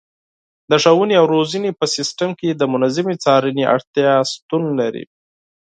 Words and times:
د 0.69 0.71
ښوونې 0.83 1.15
او 1.19 1.25
روزنې 1.35 1.71
په 1.79 1.85
سیستم 1.95 2.29
کې 2.39 2.49
د 2.53 2.61
منظمې 2.73 3.15
څارنې 3.23 3.63
اړتیا 3.75 4.11
شتون 4.31 4.63
لري. 4.79 5.03